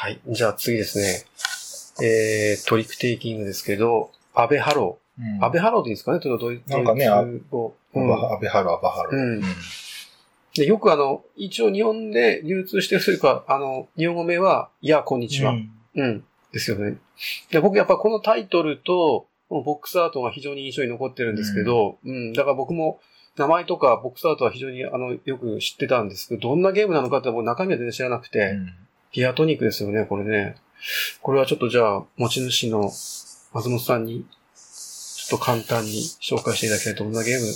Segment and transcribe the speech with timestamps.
[0.00, 0.20] はい。
[0.28, 1.24] じゃあ次ですね。
[2.06, 5.44] えー、トリックテイキングですけど、アベハロうんー。
[5.44, 6.20] アベハローでいいですかね？
[6.20, 9.10] どういう、なんかねアうんバアベハロ、アバハロ。
[9.10, 9.42] うん
[10.54, 15.50] で、よくあの、一応日本で流通してるというか、あの、日本語名は、いや、こんにちは。
[15.50, 16.24] うんうん。
[16.52, 16.98] ですよね。
[17.50, 23.00] で僕やっぱこのタイトルと、ボックスアートが非常に印象に残ってるんですけど、うん、だから僕も
[23.36, 28.72] 名前とかボックスアートは非常にあの、よく知ってたんですけど、どんなゲームなのかってもう中身は全然知らなくて、うん
[29.12, 30.56] ピアトニックですよね、これね。
[31.22, 32.90] これはちょっとじゃあ、持ち主の
[33.52, 34.24] 松本さんに、
[34.54, 35.90] ちょっと簡単に
[36.22, 37.46] 紹介していただきたいと、どんなゲーム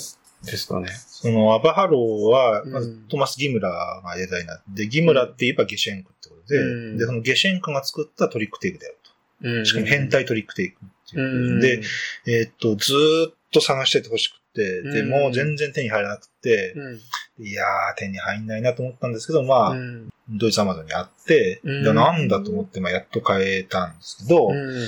[0.45, 0.89] ですかね？
[0.91, 8.95] そのアバハローは、まずうんトマス・ギムラーがデザイナーで、ギムラって言えばゲシェンクってことで、うんで、そのゲシェンクが作ったトリックテイクだよ
[9.43, 9.65] うんと。
[9.67, 11.57] しかも変態トリックテイクっていうう。
[11.59, 11.61] ん。
[11.61, 11.83] で、
[12.27, 17.45] えーっと、ずーっと探しててほしくて、でうんも全然手に入らなくて、うん。
[17.47, 20.09] いやー、手に入んないなと思ったんですけど、まあ、うん。
[20.33, 24.87] ドイツアマゾンにあって、うんでなんだと思って、まあ、やっと買えたんですけど、うん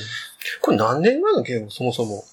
[0.60, 2.24] これ何年前のゲームそもそも？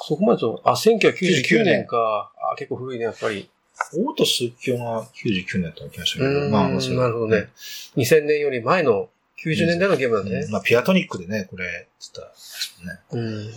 [0.00, 2.32] そこまでと、あ、1999年か。
[2.52, 3.48] あ、結構古いね、やっぱり。
[3.94, 7.48] オートス教が99年だった気がしたけど、うん、まあ、それなるほどね。
[7.96, 9.08] 2000年より前の
[9.44, 10.46] 90年代のゲームだね。
[10.50, 12.98] まあ、ピアトニックでね、これ、つったね。
[13.12, 13.52] うん。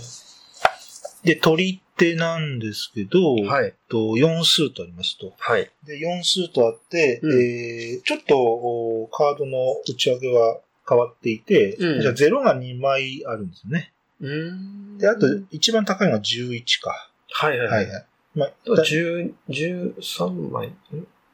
[1.25, 3.73] で、取り手なんですけど、はい。
[3.89, 5.33] と4数とありますと。
[5.37, 5.69] はい。
[5.85, 13.91] で、4数とあって、うんえー、ちょっとおカードの打ち上げは変わっていて、うんじゃあ0が2枚あるんですよね。
[14.21, 14.97] うん。
[14.97, 17.09] で、あと、一番高いのが11か。
[17.31, 17.73] はいはいは。
[17.73, 18.05] はいいはい。
[18.35, 20.77] まあ、とだ10 13枚ん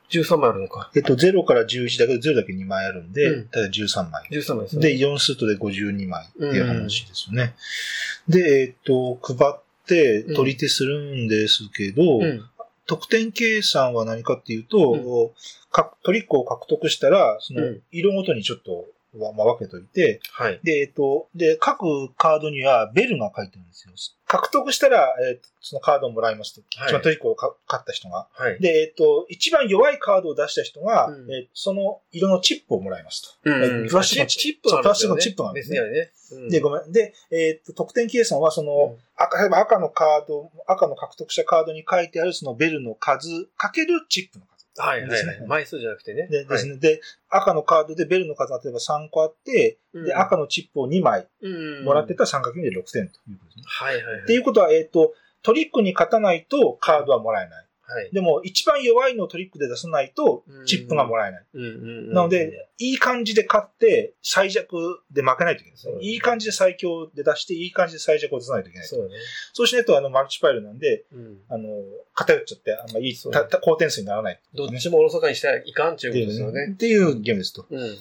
[0.09, 0.91] ?13 枚あるのか。
[0.95, 4.27] えっと、0から11だけど、0だけ2枚あるんで、うんただ13枚。
[4.31, 4.81] 13枚ですね。
[4.81, 7.55] で、4スートで52枚っていう話ですよね。
[8.29, 12.45] で、えっと、配って取り手するんですけど、うん。
[12.85, 15.33] 得点計算は何かっていうと、
[15.69, 18.85] かトリックを獲得したら、そのうん色ごとにちょっと、
[19.17, 20.59] まあ、分けといて、はい。
[20.63, 23.93] で、えっと、で、各カードにはベルが書いてるんですよ。
[24.31, 26.61] 獲得したら、えっと、そのカードをもらいますと。
[26.79, 28.29] はい一番トリックをか勝った人が。
[28.31, 28.59] はい。
[28.61, 33.49] で、えっと、一番弱いカードを出した人が、うんえっとその色のチップをもらいますと。
[33.49, 35.79] うんプラスチックのチップねプラスチックのチップがあるんですね
[36.49, 36.91] で、ごめん。
[36.93, 44.50] で、えっと、得点計算は、その、うん赤、赤のカード、赤の獲得したカードに書いてあるそのベルの数かけるチップの数。
[44.77, 45.47] はいはいはい。
[45.47, 46.27] 枚数じゃなくてね。
[46.27, 46.77] でですね。
[46.77, 51.49] で、赤のカードでベルの数が例えば3個あって、はいで、赤のチップを2枚う
[51.81, 53.63] んもらってたら 3×2 で6点ということですね。
[53.65, 54.21] はいはいはい。
[54.23, 57.65] っていうことは、えっ、と、トリックに勝たないとカードはもらえない。
[57.93, 58.09] はい。
[58.11, 61.45] でも、一番弱いのをトリックで出さないとうん、チップがもらえない。
[62.13, 68.87] なので、、いい感じで勝って、最弱で負けないといけないですねいい感じで最強で出して、いい感じで最弱を出さないといけない。
[68.87, 69.15] そうだね。
[69.53, 71.37] そうしないと、あの、マルチパイルなんで、うん。
[71.49, 71.67] あの、
[72.13, 73.15] 偏っちゃって、あんまいい、
[73.61, 74.39] 高点数にならない。
[74.53, 76.71] どっちもおろそかにしてはいかんっていうことですよね。
[76.73, 77.65] っていうゲームですと。
[77.69, 77.97] うん。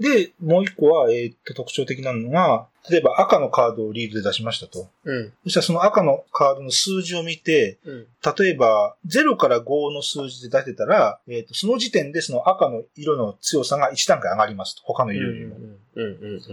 [0.00, 4.88] で、もう一個は、えーっと、特徴的なのが、例えば赤のカードをリードで出しましたと。
[5.04, 5.32] うん。
[5.44, 8.06] そしたらその赤のカードの数字を見て、うん。
[8.38, 14.82] 例えば、0から5の数字で出せたら、えーっと、その時点でその赤の色の強さが1段階上がりますと。
[14.84, 15.56] 他の色よりも。
[15.56, 15.78] うんうんうん。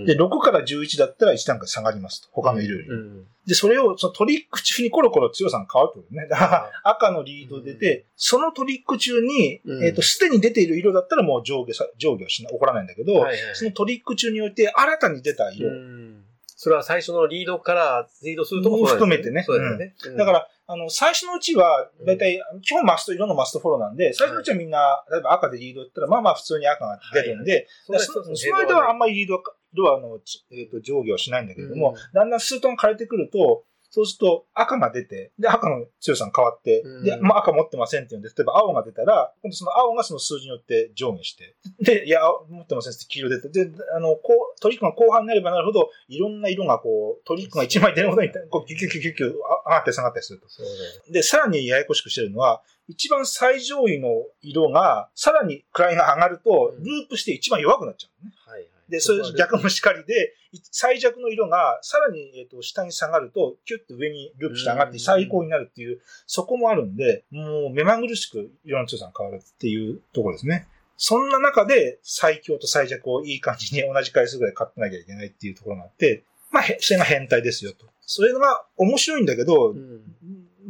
[0.05, 2.29] で、6から11だったら1段階下がりますと。
[2.31, 2.95] 他の色よりも。
[2.95, 3.27] うん。
[3.45, 6.27] で、それを、そのトリック中にコロコロ強さが変わるってことね。
[6.27, 15.69] だから、赤のリード出て、そのトリック中に、うんえっ、と、すでに出ている色だったらもう上下さ、上下はしな、起こらないんだけど、はいはいはいそのトリック中において新たに出た色。
[16.61, 16.63] うん。
[16.63, 19.43] それは最初のリードからリードするとも含めてね。
[19.43, 19.95] そうだよね。
[20.05, 20.17] うん。
[20.17, 29.41] だから、あの、最初のうちは、だいたい、基本マスト、色のマストフォローなんで、最初のうちはみんな、例えば赤でリードだったら、まあまあ普通に赤が出るんで、そんなだから一つそその間はあんままりリードは、
[29.73, 31.95] 色はあの、ちえっ、と、上下はしないんだけれども、うん。
[32.13, 49.33] だんだんスートが枯れてくると、そうすると赤が出て、で、赤の強さが変わって、うんで、まあ赤持ってませんって言うんで、例えば青が出たら、今度その青がその数字によって上下して、で、いや、青持ってませんって黄色出て、で、あの、こう、トリックが後半になればなるほど、いろんな色がこう、トリックが1枚出るほどに、こう、キュキュキュキュキュ
[49.65, 50.47] あ上がって下がったりすると。
[51.11, 58.35] で、さらにややこしくしてるのは、一番最上位の色が、さらに位が上がると、うんループして一番弱くなっちゃうのね。
[58.45, 58.70] はいはい。
[58.91, 70.67] で、それ逆もしかりで、い最弱の色がさらに、えっと下に下がると、キュッと上にループして上がってうん最高になるっていう、そこもあるんで、もう目まぐるしく色の強さが変わるっていうところですね。
[70.97, 77.87] そんな中で最強と最弱をいい感じに同じ回数ぐらい買ってなきゃいけないっていうところがあって、まあ、へそれが変態ですよと。
[78.01, 80.01] それが面白いんだけど、うん。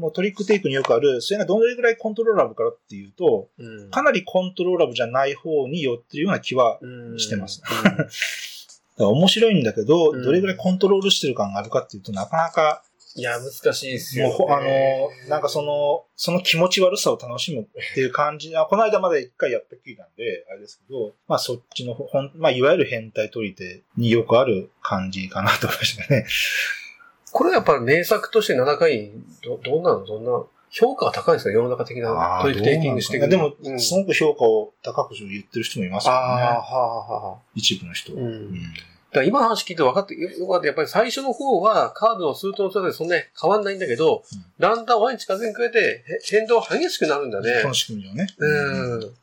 [0.02, 3.92] もうトリックテイクによくある、それがどれぐらいコントローラブかっていうと、うん。
[3.92, 7.62] かなりコントローラブじゃない方に寄ってるような気はうんしてます
[8.98, 12.84] うん面白いんだけど、うんどれぐらいコントロールしてる感があるかっていうとなかなか
[13.16, 26.26] いや、難しいですよ、もうほ、あの、なんかその、その気持ち悪さを楽しむっていう感じ、あこの間まで一回やったきりなんで、あれですけど、まあそっちのほん、まあいわゆる変態取り手によくある感じかなと思いましたね。
[27.32, 29.12] これやっぱり名作として7回、
[29.44, 30.06] ど、どんなの？
[30.06, 31.52] どんな、評価が高いんですか？
[31.52, 33.32] 世の中的なトリックテイキングしてくる。
[33.32, 36.44] でも、うんすごく評価を高く言ってる人もいますあよあ、ね。
[36.44, 37.38] はあ、はあ。
[37.56, 38.14] 一部の人。
[38.14, 38.52] うんうん
[39.14, 40.68] だ今の話聞いて分かってよよかった。
[40.68, 47.68] やっぱり最初の方はカードの数との差でそんなに変わんないんだけど、うんだんだん終わりに近づくにくれてへ変動が激しくなるんだねこ。
[47.68, 48.26] の仕組みをね。
[48.38, 49.14] うん。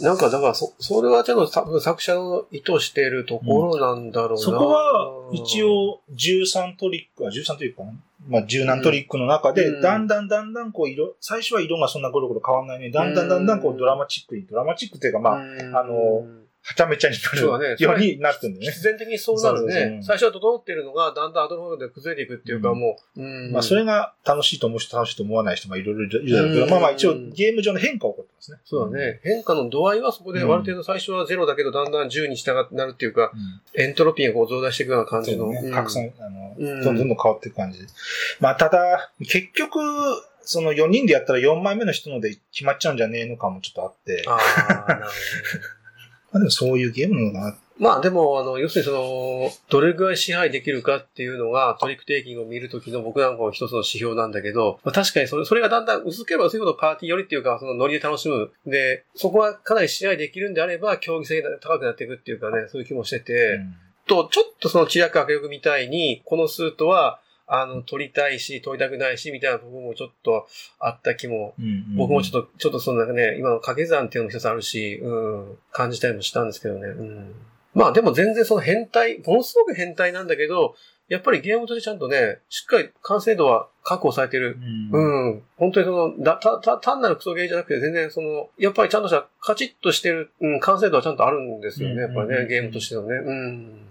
[0.00, 4.38] なんか、だから、そ、それはちゃんと多分作者の意図しているところなんだろうな。
[4.38, 7.92] そこは、一、応、13トリック、あ、13トリックかな
[8.26, 12.90] まあ、十何トリックの中で、うんだんだんだんだんこう色、最初は色がそんなゴロゴロ変わんないね。
[12.90, 16.24] だんだんだんだんこうんうドラマチックに、ドラマチックっていうかまあ、うんあの、
[16.66, 18.80] はちゃめちゃになるようになってるんだよね必。
[18.80, 20.00] 然的にそうなるね。
[20.02, 23.52] 最初は整っているのが、だんだん後の方で崩れていくっていうか、うんもう、うん。
[23.52, 28.58] まあ、それが楽しいと思う人、楽しいと思わない人がいろいろいるだろうけど、うんまあまあ一応ゲーム上の変化が起こってますね。
[28.64, 29.20] そうだね。
[29.22, 33.30] 変化の度合いはそこで、ある程度最初はゼロだけど、だんだん10に従ってなるっていうか、
[33.76, 33.82] うん。
[33.82, 35.50] エントロピーがこう増大していくような感じの。
[35.50, 35.60] ね。
[35.64, 37.86] うん拡散、あの、うんどんどん変わっていく感じで。
[38.40, 39.80] まあ、ただ、結局、
[40.44, 44.24] その4人でやったら4枚目の人ので決まっちゃうんじゃねえのかもちょっとあって。
[44.26, 44.38] あ
[44.86, 45.10] あ、なるほどね。
[46.34, 47.56] まあでもそういうゲームなのかな。
[47.78, 58.50] まあでも、あの、要するにその、どれぐらい支配できるかっていうのがトリックテイキングを見るときの僕なんかの一つの指標なんだけど、まあ、確かにそれ、それがだんだん薄ければ薄いほどパーティーよりっていうか、そのノリで楽しむ。
[58.66, 63.74] で、そこはかなり支配できるんであれば、競技性が高くなっていくっていうかね、そういう気もしてて、うん
[64.06, 70.46] と、ちょっとその知略悪力みたいに、このスートは、あの、取りたいし、取りたくないし、みたいな部分もちょっと
[70.78, 71.54] あった気も
[71.96, 76.88] 僕もちょっと、ちょっとそのなんかね、今の掛け算っていうのも一つあるし、うん、感じたりもしたんですけどね。
[76.88, 77.34] うん。
[77.74, 80.74] まあでも全然その変態、ものすごく変態なんだけど、
[81.08, 84.56] やっぱりゲームとしてちゃんとね、しっかり完成度は確保されてる。
[84.90, 84.98] う。
[84.98, 85.42] うんん。
[85.58, 92.00] 本当にその、だ、た、た、単なるクソゲーじゃなくて全然その、やっぱりちゃんとしたカチッとしてる、うん、完成度はちゃんとあるんですよね。
[92.00, 93.16] やっぱりね、うんゲームとしてのね。
[93.16, 93.83] うん。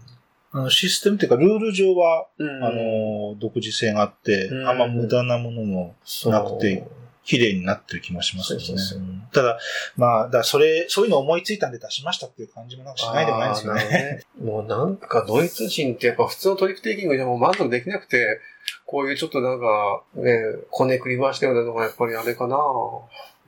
[0.53, 2.63] あのシステムっていうか、ルール上は、うん。
[2.63, 5.95] あの、独自性があって、うんあんま無駄なものも
[6.25, 6.88] なくて、
[7.25, 8.65] 綺麗になってる気もしますよね。
[8.65, 9.57] そうそうそううんただ、
[9.97, 13.83] まあ、だそれ、そういうの思いついたんで出しましたっていう感じもなんかしないでもないんですよね。
[13.83, 18.39] ね もうなんかドイツ人ってやっぱ普通のトリックテイキングでも満足できなくて、
[18.85, 20.39] こういうちょっとなんかね、
[20.69, 22.57] こねくり回したようなのがやっぱりあれかな。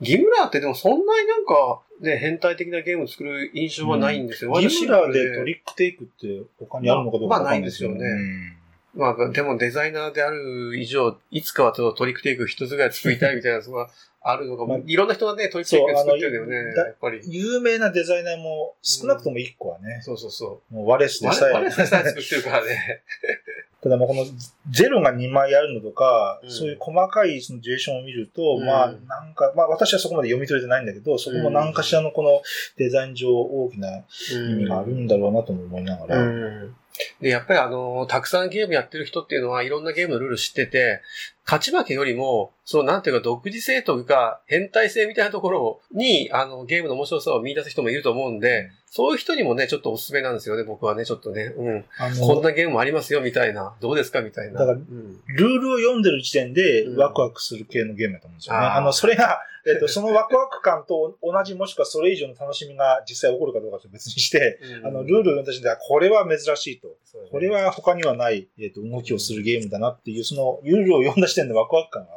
[0.00, 4.52] ギムラーってでもそんなになんかね、変態的なゲームを作る印象はないんですよ。
[4.60, 7.96] ギムラーでトリックテイクって他にあるのかどうかわかんないですよね。
[7.96, 8.56] まあまあない
[8.96, 13.88] まあでもデザイナーである以上、いつかはちょっとトリックテイク一つぐらい作りたいみたいなのが
[14.22, 14.68] あるのかも。
[14.68, 17.20] まあいろんな人がね、トリックテイク作ってるんだよね、やっぱり。
[17.24, 20.74] 有名なデザイナーも少なくとも1個はね、そうそうそう。
[20.74, 21.52] もうワレスでさえ。
[21.52, 23.02] 我々さえ作ってるからね。
[23.82, 24.24] ただもうこの
[24.70, 32.42] ゼロが2枚あるのとか、うんそういう細かいそのジュエーションを見ると、うんまあなんか、まあ私はそこまで読み取れてないんだけど、そこも何かしらのこの
[32.78, 36.18] デザイン上大きな意味があるんだろうなとも思いながら。
[36.18, 36.76] うん。
[37.20, 41.02] で、やっぱりあの、たくさんゲームやってる人っていうのは、いろんなゲームのルール知ってて、
[41.44, 51.52] 勝ち負けよりも、そのなんていうか独自性というか、変態性みたいなところに、あの、ゲームの面白さを見出す人もいると思うんで、そういう人にもね、ちょっとおすすめなんですよね、僕はね、ちょっとね。
[51.54, 51.84] うん。
[51.98, 53.74] あのこんなゲームもありますよ、みたいな。
[53.78, 54.60] どうですか、みたいな。
[54.60, 55.20] だからうん。
[55.26, 58.60] ルールを読んでる時点でうんワクワクする系のゲームだと思うんですよね。
[58.60, 66.88] あーあの、それが、えっと、そのワクワク感と同じもしくはそれ以上の楽しみが実際起こるかどうかと別にして、あの、ルールを読んだ時点で、あこれは珍しいと。
[67.30, 72.08] これは他にはない、えっと、動きをするゲームだなっていう、そのルールを読んだ時点でワクワク感が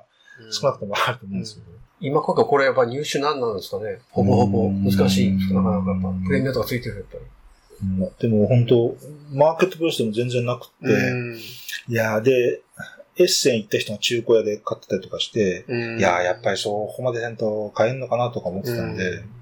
[0.45, 1.63] うん少なくともあると思うんですよ。
[2.01, 3.99] 今今回これやっぱ入手何なんですかね。
[4.11, 4.69] ほぼほぼ。
[4.69, 5.31] 難しい。
[5.53, 7.19] なかなかやっぱ、プレミアとかついてるやっぱり。
[7.21, 7.29] うん
[8.19, 8.95] でも本当、
[9.31, 11.37] マーケットプレスでも全然なくって、うん。
[11.87, 12.61] いやーで、
[13.17, 15.99] エッセン行った人が中古屋で買ってたりとかして、うん。
[15.99, 19.38] いやーやっぱりそう、ここまでせんと買えんのかなとか思ってたんで、うん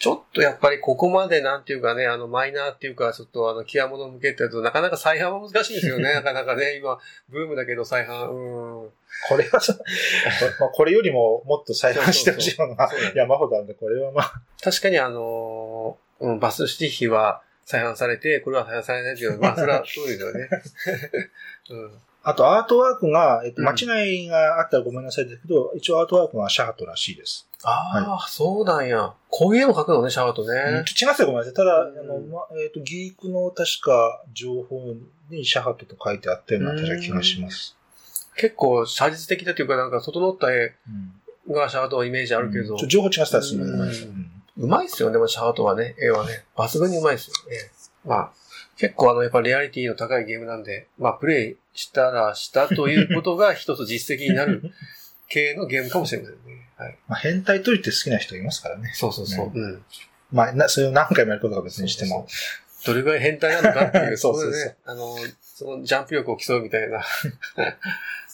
[0.00, 6.04] ちょっとやっぱりここまでなんていうかね、あのマイナーっていうか、ちょっとあの、極物向けってやるとなかなか再販は難しいんですよね。
[6.14, 8.30] なかなかね、今、ブームだけど再販。
[8.30, 8.90] うん。
[9.28, 9.74] これはさ、
[10.58, 20.48] まあこれよりももっと再販してほしいものが山ほどあるんで、これはまあ、確かにあのーうん、バスシティ比は再販されて、これは再販されないっていうのは、まあ、それはそうですよね。
[21.68, 22.00] うん。
[22.22, 27.48] あとアートワークが、えっと、うん間違いがあったらごめんなさいですけど、一応アートワークがシャハトらしいです。
[27.62, 29.14] ああ、そうなんや。
[29.28, 30.84] こういう絵も描くのね、シャワーとうんね。
[30.86, 31.54] 違ってごめんなさい。
[31.54, 34.94] ただ、うんあの、ま、えっ、と、ギークの確か情報
[35.30, 37.76] にシャハトと書いてあったような確か気がします。
[38.36, 44.30] 結構写実的だというか、なんか整った絵うんがシャワーとのイメージあるけど、情報違ってたらすみません。
[44.58, 46.44] うまいっすよね、シャワーとはね、絵はね。
[46.56, 47.70] 抜群にうまいっすよね。
[48.04, 48.32] まあ、
[48.80, 54.72] 結構あの、やっぱリアリティの高いゲームなんで、まあ、プレイしたらしたということが一つ実績になる
[55.28, 56.66] 系のゲームかもしれませんね。
[56.78, 56.98] はい。
[57.06, 58.90] まあ、変態取りって好きな人いますからね。
[58.94, 59.50] そうそうそう。
[59.54, 59.84] うん。
[60.32, 62.26] まあ、な、それを何回もやることが別にしても。
[62.86, 64.76] どれぐらい変態なのかっていう、 そうでね。
[64.86, 67.04] あの、そのジャンプ力を競うみたいな。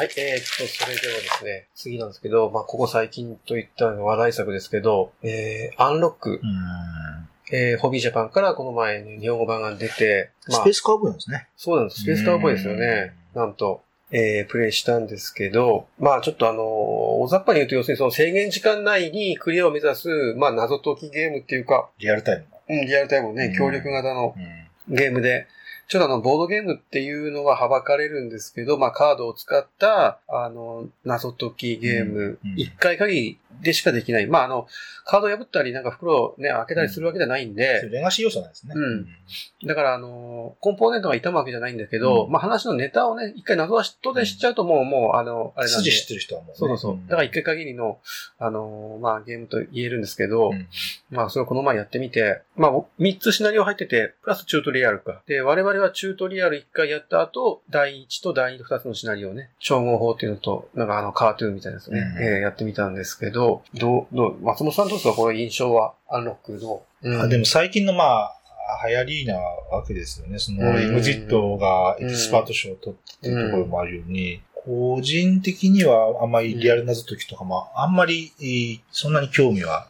[0.00, 7.54] はい、えー、っと、それではですね、次なんですけど、まあ、ここ最近といった話題作ですけど、えー、アンロックう、ん。
[7.54, 11.48] えー、ホビージャパンからこの前に日本語版が出て、まあスペー、スカウボーイなんですね。
[11.54, 12.00] そうなんです。
[12.00, 13.12] スペースカウボーイですよね。
[13.34, 22.80] なんと、えー、プレイしたんですけど、まあちょっとあのー大雑把に言うと要するにその制限時間内にクリアを目指す、まあ謎解きゲームっていうか、リアルタイムの。
[22.80, 24.70] うん、リアルタイムのねう、ん協力型のうん。
[24.96, 25.46] ゲームで、
[25.90, 32.38] ちょっとあの、ボードゲームっていうのははばかれるんですけど、まあカードを使った、あの、謎解きゲーム。
[32.44, 32.60] うんう、ん。
[32.60, 34.26] 一、回限りでしかできない。
[34.26, 34.66] まああの、
[35.04, 38.74] カード破ったりなんか袋をね、開けたりするわけじゃないんで、レガシー要素なんですね。
[38.76, 39.06] うん
[39.64, 45.90] だから、あの、コンポーネントが傷むわけじゃないんだけど、うんまあ話のネタをね、一回謎は人で知っちゃうともう、もう、あの、あれなんで。
[45.90, 46.54] 筋知ってる人はもうね。
[46.56, 46.98] そうそう。
[47.08, 47.98] だから一回限りの、
[48.38, 50.66] あの、まあゲームと言えるんですけど、うん
[51.10, 55.22] まあそれをこの前やってみて、まあ三つシナリオ入ってて、プラスチュートリアルか。
[55.26, 66.82] で、我々はチュートリアル一回やった後、第一と第二と二つのシナリオをね、超合法っていうのと、なんかあの、カートゥーンみたいなやつね、うんえーやってみたんですけど、どう、どう、松本さんどうですかこの印象は、アンロックの。
[67.02, 68.36] うんあでも最近のまあ、
[68.88, 70.38] 流行りなわけですよね。
[70.38, 79.88] その、エグジットがエキスパート賞を取ってっていうところもあるように、個人的にはあんまりリアル謎解きとかも、あんまり、えそんなに興味は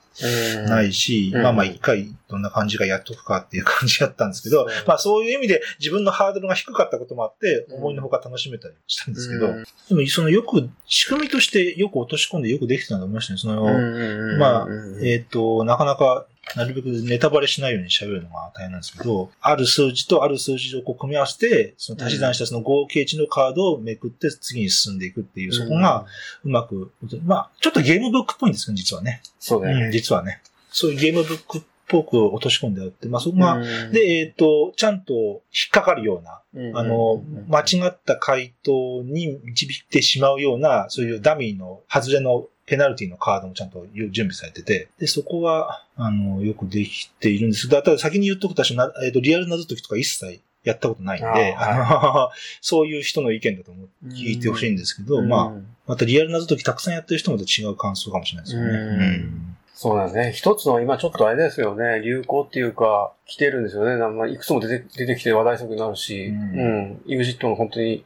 [0.68, 1.42] ないし、うん。
[1.42, 4.64] まあまあ一回どんな感じがやっとくかっていう感じだったんですけど、う。
[4.66, 7.76] んまあそういう意味で自分のハードルが低かったこともあって、うん。
[7.76, 9.64] 思いのほか楽しめたりしたんですけど、うん。
[9.88, 13.38] でもそのよく、仕組みとしてよく落とし込んでよくできてたと思いましたね。
[13.38, 26.06] その、うんまあうんえっ、と、なかなか、なるべくネタバレしないように喋るのが大変なんですけど、ある数字とある数字をこう組み合わせて、その足し算したその合計値のカードをめくって次に進んでいくっていう、そこが、
[26.44, 26.92] うまく、
[27.24, 29.20] まあ、ちょっとゲームブックっぽいんですけど、実はね。
[29.24, 29.90] うん、そうだよね。
[29.92, 30.40] 実はね。
[30.70, 51.56] そういうゲームブックっぽく落とし込んであって、まあそこが、うんで、えっ、と、ちゃんと引っかかるような、うんあのうん、間違った回答に導いてしまうような、そういうダミーの外れのペナルティのカードもちゃんと準備されてて、で、そこは、あの、よくできているんですけど、ただ先に言っとくと私、なえっ、と、リアル謎解きとか一切やったことないんで、
[52.62, 55.52] そういう人の意見だと思って聞いてほしいんですけど、まあ、あ、
[55.88, 58.68] またリアル謎解きたくさんやってる人もと違う感想かもしれないですよね。
[58.68, 60.32] うんそうだね。
[60.32, 63.96] 一つの今ちょっとあれですよね、流行っていうか、来てるんですよね。
[63.96, 67.02] なんかいくつも出て出てきて話題作になるし、ううんん。
[67.06, 68.04] イグジットの本当に、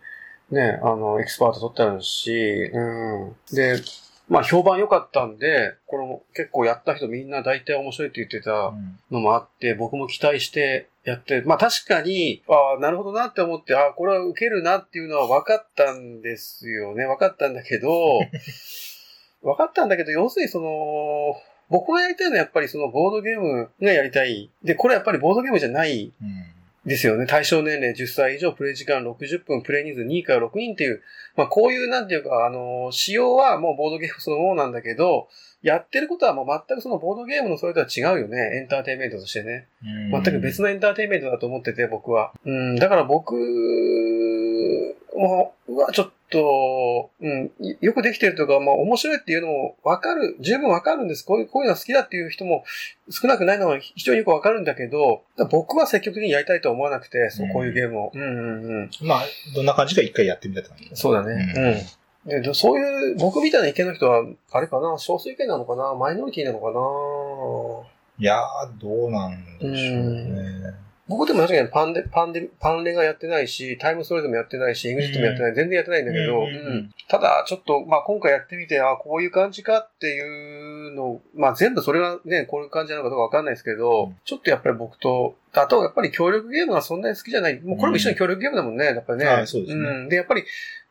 [0.52, 2.80] ね、あの、エキスパート取ってあるし、う
[3.26, 3.36] ん。
[3.52, 3.82] で、
[4.28, 17.04] まあ評判良かったんで、これも結構やった人みんな大体面白いって言ってたうんのもあって、僕も期待してやって、まあ確かに、ああ、なるほどなって思って、ああ、これは受けるなっていうのは分かったんですよね。
[17.06, 17.90] 分かったんだけど、
[19.42, 21.36] 分かったんだけど、要するにその、
[21.68, 24.50] 僕がやりたいのはやっぱりそのボードゲームがやりたい。
[24.62, 26.43] で、これやっぱりボードゲームじゃないうん
[26.86, 27.26] ですよね。
[27.26, 31.02] 対象年齢10歳以上、プレイ時間60分、プレイ人数2から6人っていう、
[31.36, 35.28] まあこういうなんていうか、あの、仕様はもうボードゲームそのものなんだけど、
[35.62, 38.36] やってることはもう全くそのボードゲームのそれとは違うよね。
[38.60, 39.66] エンターテインメントとしてね。
[39.82, 42.32] 全く別のエンターテインメントだと思ってて、僕は。
[42.44, 43.34] うん、だから僕
[45.16, 51.24] も、うわ、ちょっと、うん、いよくできてるとか、まあ面白いっていうのもわかる、十分わかるんです。
[51.24, 52.64] こういう、こういうの好きだっていう人も
[53.08, 58.12] 少なくないのは非常によくわかるんだけど、僕は積極的にやりたいとは思わなくて、そうこういうゲームを。
[58.12, 58.90] うんうんうん。
[59.02, 59.22] まあ、
[59.54, 60.90] どんな感じか一回やってみたって感じ。
[60.94, 61.54] そうだね。
[62.26, 62.30] うん。
[62.30, 66.80] で、どそういう、僕みたいな意見の人は、あれかな、少数意見なのかな、マイノリティなのかな？
[68.18, 70.83] いやー、どうなんでしょうね。
[71.06, 87.60] 僕でも確かにパンデ、パンデ、パンレがやってないし、タイムストレートもやってないし、エグジットもやってない、全然やってないんだけど、うんうんただ、ちょっと、まあ今回やってみて、あこういう感じかっていうの、まあ全部それがね、こういう感じなのかどうかわかんないですけど、うんちょっとやっぱり僕と、あとやっぱり協力ゲームがそんなに好きじゃない。
[87.60, 89.26] もうこれも一緒に協力ゲームだもんね、やっぱりね。
[89.26, 90.08] はいそうですねん。
[90.08, 90.44] で、やっぱり、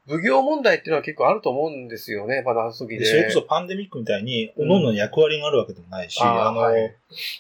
[0.08, 3.00] 奉行問題っていうのは結構あると思うんですよね、まだ時で。
[3.00, 6.82] でそれこそパンデミックみたいに、うん各々の役割があるわけでもないし、あーあの、はい。
[6.82, 6.94] 例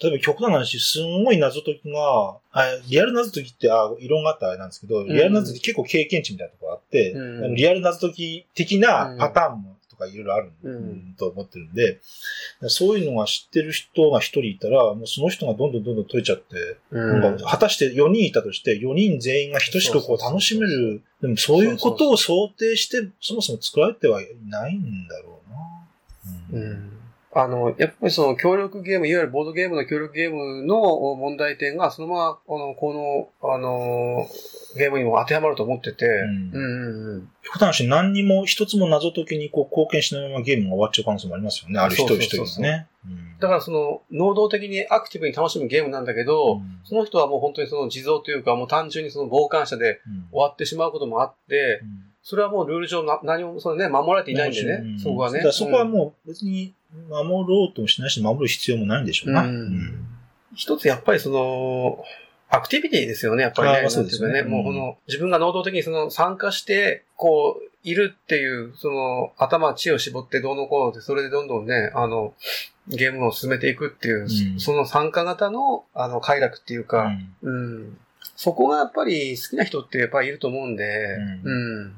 [0.03, 7.45] えば極端な話、すんごい謎解きが、あリアル謎解きって、あ異論があったらあれなんですけど、リアル謎解き結構経験値みたいなところがあって、うん。
[7.45, 11.15] あのリアル謎解き的なパターンもとかいろいろある、うん。
[11.17, 11.99] と思ってるんで、
[12.67, 25.39] そういうのが知ってる人が一人いたら、もうその人がどんどんどんどん解いちゃって、うん、果たして4人いたとして、4人全員が等しくこう楽しめる、でもそういうことを想定して、そもそも作られてはいないんだろ
[26.51, 26.59] うな。
[26.61, 27.02] うん
[27.35, 30.77] あの、やっぱりその協力ゲーム、いわゆるボードゲームの協力ゲームの
[31.15, 34.27] 問題点が、そのまま、あの、この、あの、
[34.75, 36.51] ゲームにも当てはまると思ってて、うん。
[36.53, 37.29] うんうんうん。
[37.43, 41.79] 極端な話、何にも一つも謎解きにこう貢献しないままゲームが終わっちゃう可能性もありますよね。
[41.79, 42.87] ある一人一人ですね。
[43.05, 43.39] うん。
[43.39, 46.79] だからその、能動的にアクティブに楽しむゲームなんだけど、うん。
[46.83, 50.29] その人はもう本当にその地蔵というか、もう単純にその傍観者でうん。
[50.31, 55.43] 終わってしまうこともあって、うんそれはもうルール上な何もそのね、守られていないんでね、うんそこはね。
[55.51, 56.73] そこはもう別に
[57.09, 59.43] 守ろうともしないし、守る必要もないんでしょうな。
[59.43, 60.07] うんうん
[60.55, 62.03] 一つやっぱりその、
[62.47, 63.89] アクティビティですよね、やっぱりね。
[63.89, 64.41] そうですね。
[64.41, 72.35] うんもうこの、自分が能動的にその参加して、こう、いるっていう、その、頭、知恵を絞ってどうのこうのって、それでどんどんね、あの、
[72.87, 77.97] ゲームを進めていくっていう、うんその参加型の、あの、快楽っていううか、んうん。
[78.35, 81.93] そこがやっぱり好きな人ってやっぱりいると思うんで、ううん。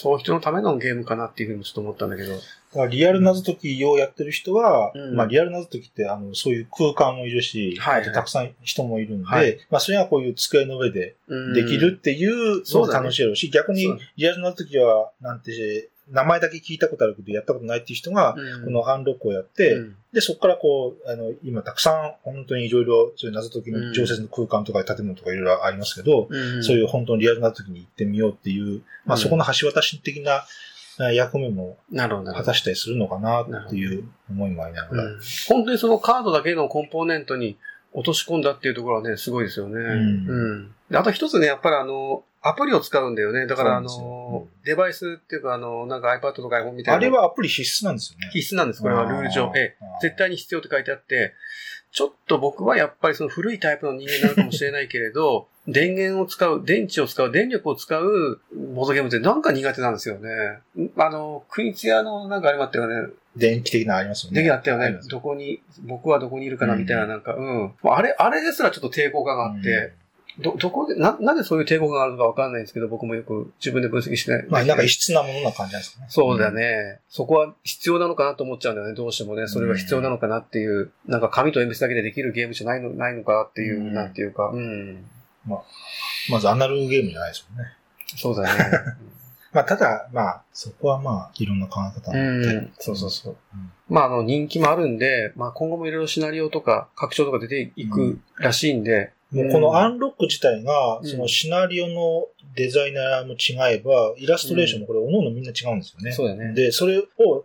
[0.00, 2.34] そういう人のためのゲームかなっていうふうにちょっと思ったんだけど。
[2.34, 2.44] だか
[2.84, 5.16] らリアル謎解きをやってる人は、うん。
[5.16, 8.02] まあリアル謎解きってあのそういう空間もいるし、はい。
[8.02, 9.58] あとたくさん人もいるんで、はい。
[9.70, 13.04] まあそれがこういう机の上でうんできるっていうのがそうだね。
[13.06, 18.64] 楽しいだろうし、逆にリアル謎解きはなんて、名前だけ聞いたことあるけどやったことないっていう人が、うん。
[18.64, 19.96] このアンロックをやって、うん。
[20.12, 26.64] で、そこからこう、あの、今たくさん本当にいろいろそういう謎解きの常設の空間とか建物とかいろいろありますけど、うん。
[26.64, 29.22] そういう本当にリアルな時に行ってみようっていう、まあうん。
[29.22, 30.44] そこの橋渡し的な
[31.00, 32.54] あ役目も果た。
[32.54, 35.04] したりするのかなっていう思いもありながら。
[35.04, 35.20] うん。
[35.48, 37.56] 本当にそのカードだけのコンポーネントに
[37.92, 39.80] 落とし込んだっていうところはね、すごいですよね。
[39.80, 40.74] うん。
[40.90, 43.46] であと一つね、やっぱりあの、アプリを使うんだよね。
[43.46, 46.96] だからあのデバイスっていうかあの、なんか iPad とか iPhone みたいな。
[46.96, 48.30] あれはアプリ必須なんですよね。
[48.32, 49.52] 必須なんです、これはルール上。
[49.56, 51.34] ええ、絶対に必要って書いてあって、
[51.90, 58.40] ちょっと僕はやっぱりその古いタイプの人間なのかもしれないけれど、 電源を使う、電池を使う、電力を使う
[58.72, 60.30] ボードゲームってなんか苦手なんですよね。
[60.96, 63.12] あの、クイズ屋のなんかありましたよね。
[63.36, 64.42] 電気的なのありますよね。
[64.42, 67.44] できあったよねどこに、僕はどこにいるかなみたいな、なんか、うん。
[67.44, 69.92] もうあれ、あれですらちょっと抵抗感があって、
[70.40, 74.44] ど、どこで、な、なぜそういう抵抗感があるのかわかんないんですけど、僕もよく自分で分析してない。
[74.44, 76.06] うんまあなんか異質なものな感じなんですかね。
[76.08, 77.00] そうだよね。
[77.08, 78.94] そこは必要なのかなと思っちゃうんだよね。
[78.94, 79.48] どうしてもね。
[79.48, 85.04] それが必要なのかなっていう、なんか紙と鉛筆だけでできるゲームじゃないの、ないのかっていう、うんなんていうか、うん。
[86.30, 87.72] まずアナログゲームじゃないですもんね。
[88.16, 88.48] そうだね。
[89.52, 92.54] まあただ、まあそこはまあいろんな考え方うがあって。
[92.54, 92.72] ん。
[92.78, 93.36] そうそうそう。
[93.54, 101.06] うんまあ、あの、人気もあるんで、まあ、今後もいろいろシナリオとか、拡張とか出ていくらしいんで、もうこのアンロック自体が、うん。
[101.06, 106.12] そのシナリオのデザイナーも違えば、イラストレーションもこれ、おのおのみんな違うんですよね。
[106.12, 106.54] そうだね。
[106.54, 107.04] で、それを、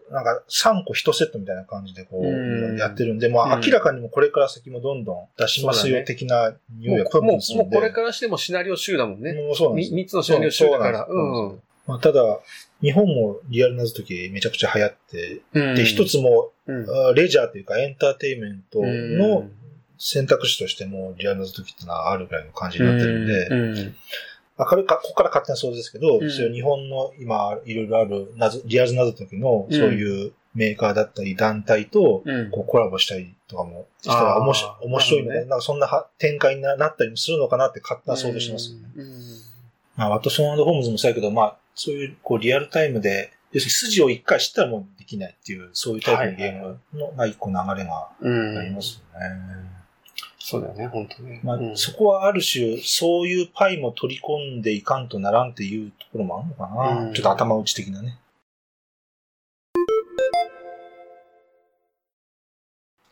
[0.09, 3.61] なんか、3個1セットみたいな感じで、こうやってるんで、まあ、うん。
[3.61, 9.33] 明らかにもこれから先もどんどん出しますよ、的な匂いがもう、もう、これからしてもシナリオ集だもんね。
[9.33, 11.05] もうそうなんですみ三つのシナリオ集だから。
[11.05, 11.21] そうな
[11.53, 11.61] ん。
[11.85, 12.39] まあ、ただ、
[12.81, 15.75] 日本もリアル謎解きめちゃくちゃ流行って、うん。
[15.75, 16.51] で、一つも、
[17.13, 19.51] レジャーというかエンターテインメントうのん
[19.97, 23.95] 選択肢としてもリアル謎解きってのはあるぐらいの感じになってるんで、うん
[24.57, 38.89] まあ、これか、ここから勝手な想像ですけど、うんそういう日本の今、いろいろある謎、リアル謎解きの、そういうメーカーだったり団体と、うんこうコラボしたりとかもしたら面白面白いので、ねなんかそんなは展開にななったりもするのかなって勝手な想像しますよね。
[38.95, 39.13] うん
[39.95, 48.57] まあ、ワトソンホームズもそうやけど、まあ、そういう、こう、リアルタイムで、要するに筋を一回知ったらもうできないっていう、そういうタイプのゲームの、が一個流れがうん。
[48.57, 49.73] ありますよね。
[50.45, 51.39] そうだよね、本当ね。
[51.41, 57.05] まあ、うんそこはある種、そういうパイも取り込んでいかんとならんっていうところもあるのかな。
[57.07, 58.19] うんちょっと頭打ち的なね。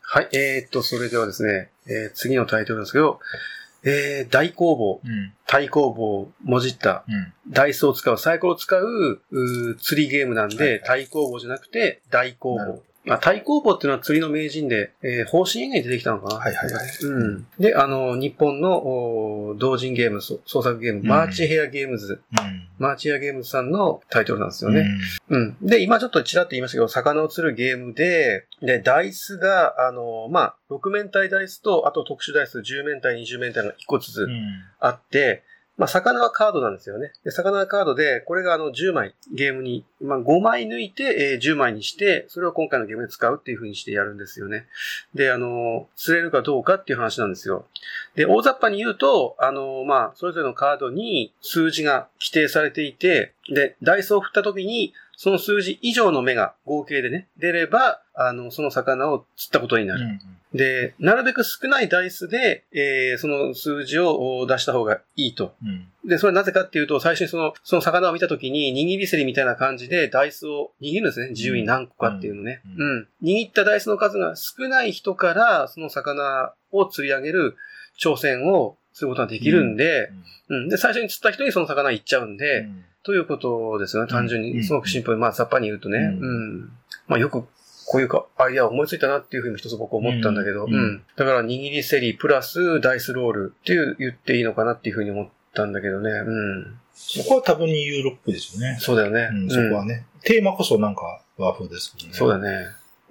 [0.02, 3.18] はい、えーっと、それではですね、えー次のタイトルですけど、
[3.82, 5.32] えー、ダイ公望、うん。
[5.46, 7.32] 太公望をもじった、うん。
[7.50, 12.82] ダイスを使う、サイコロを使う、うー釣りゲームなんで、はいはい太公望じゃなくて、ダイ公望。
[13.04, 17.46] まあ、太公望っていうのは釣りの名人で、えー、封神演義に出てきたのかなはいはいはいうん。
[17.58, 22.68] で、あの、日本の同人ゲーム、そ創作ゲーム、うんマーチヘアゲームズ、うん。
[22.78, 24.86] マーチヘアゲームズさんのタイトルなんですよね。
[25.28, 25.40] うん。
[25.42, 25.66] うん。
[25.66, 34.62] で、今ちょっとちらっと言いましたけど、魚を釣るゲームで、で、ダイスが、あの、まあ、6面体ダイスと、あと特殊ダイス10面体、20面体が1個ずつうん。
[34.78, 35.42] あって、
[35.82, 37.10] まあ、魚はカードなんですよね。
[37.24, 44.66] で、魚はカードで、これがあの10枚ゲームに、まあ、5枚抜いて、え10枚にして、それを今回のゲームで使うっていう風にしてやるんですよね。
[45.12, 47.66] で、あの、釣れるかどうかっていう話なんですよ。
[48.14, 60.18] で、大雑把に言うと、あの、まあ、それぞれのカードに数字が規定されていて、で、ダイソーを振った時に、その数字以上の目が合計でね、出れば、あの、その魚を釣ったことになる。
[60.54, 65.54] で、なるべく少ないダイスで、えー、その数字を出した方がいいと。
[65.62, 65.88] うん。
[66.08, 71.30] で、それはなぜかっていうと、最初にその、その魚を見たときに、握り競りみたいな感じで、ダイスを握るんですね。
[71.30, 72.60] 自由に何個かっていうのね。
[72.76, 73.08] ううんん。
[73.22, 77.56] 握ったダイスの数が少ない人から、その魚を釣り上げる
[77.98, 80.10] 挑戦をすることができるんで、
[80.48, 80.68] うん。
[80.68, 84.10] で、最初に釣った人にその魚行っちゃうんで、うんということですよね。
[84.10, 84.64] 単純うんに。
[84.64, 85.98] すごくシンプルに、まあ、さっぱり言うとね。
[85.98, 86.72] ううんん。
[87.08, 87.42] まあ、よく、
[87.86, 91.02] こういうか、アイデアを思いついたなっていうふうに一つ僕思ったんだけど、ううんん。
[91.16, 96.10] だから、握り競りプラスダイスロールっていう言っていいのかなっていうふうに思ったんだけどね。
[96.10, 96.78] うん。
[96.94, 98.76] そこは多分にユーロっぽいですよね。
[98.80, 99.28] そうだよね。
[99.32, 100.06] うん、そこはね。
[100.22, 102.14] テーマこそなんか和風ですけどね。
[102.14, 102.66] そうだね。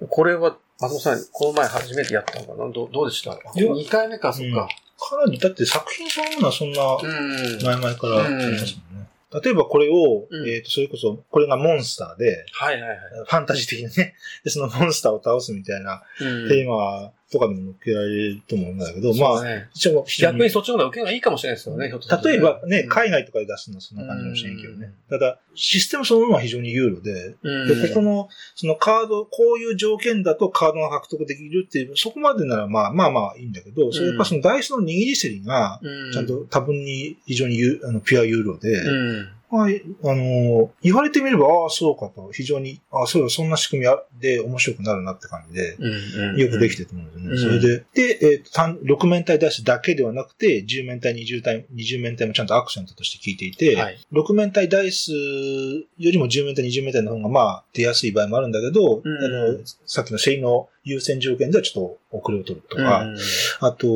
[0.08, 2.72] これは、松本さん、この前初めてやったのかな？
[2.72, 3.30] どどうでした？
[3.32, 4.68] や ?2 回目か、そっか。
[4.98, 7.62] かなり、だって作品そのものはそんなうん。
[7.62, 8.62] 前々からありますもんね。
[9.40, 10.48] 例えばこれを、うん。
[10.48, 12.98] えっ、と、それこそ、これがモンスターで、はいはいはい。
[13.26, 14.14] ファンタジー的なね、
[14.44, 16.48] で、そのモンスターを倒すみたいなうん。
[16.48, 22.88] テーマとかでも乗っけられると思うんだけど、まあ、一応逆にそっちの方が受けがいいかもしれないですよね、例えばね、うん。
[22.88, 24.92] 海外とかで出すのはそんな感じかもしれんけどね。
[25.08, 27.68] うただ、システムそのものは非常に有料で、うん。
[27.68, 36.12] で、ここの、そのカード、こういう条件だとカードが獲得できるっていう、そこまでならまあまあまあいいんだけど、それからそのダイスの握り競りが、うん。
[36.12, 39.28] ちゃんと多分に非常にゆあのピュア有料で、うん。
[39.52, 47.56] はい、あの、言われてみれば、ああ、そうかと、非常に、ああ、そうだ、そんな仕組みあで面白くなるなって感じで、うんよくできてると思うんですよね。
[47.56, 47.60] うん。
[47.60, 53.98] それで、で、えっ、と、単6面体出すだけではなくて、10面体、20体、20面体もちゃんとアクセントとして効いていて、はい。
[54.10, 59.24] 6面体ダイスよりも10面体、20面体の方がまあ出やすい場合もあるんだけど、うん。
[59.24, 63.18] あのさっきの性能優先条件ではちょっと遅れを取るとか、うん
[63.60, 63.86] あと、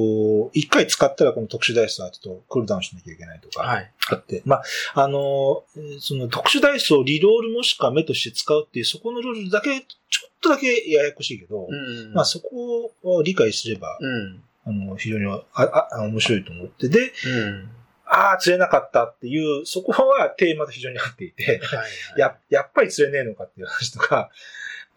[0.54, 3.90] 1回使ったらこの特殊ダイスはちょっとクールダウンしなきゃいけないとか、はい。
[4.10, 4.56] あって、ま
[4.94, 14.42] あ、あの、えーその特殊ダイスをリロールもしくは目として使うっていう、そこのルールだけ、ちょっとだけややこしいけど、うんまあそこを理解すれば、うん。
[14.64, 17.70] あの、非常にああ面白いと思って、で、うん。
[18.04, 21.90] ああ、釣れなかったっていう、そこはテーマと非常に合っていて、はい。
[22.18, 24.30] や、やっぱり釣れねえのかっていう話とか、